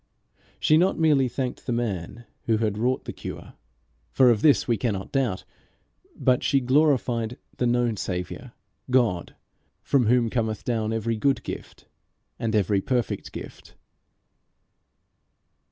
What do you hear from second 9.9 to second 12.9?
whom cometh down every good gift and every